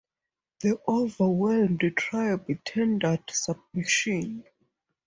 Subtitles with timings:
[0.61, 4.43] The overwhelmed tribe tendered submission.